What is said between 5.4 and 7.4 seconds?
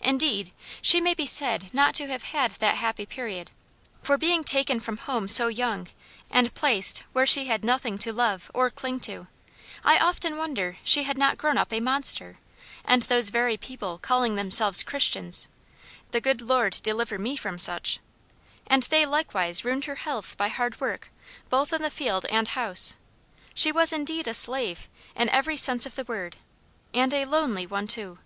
young, and placed where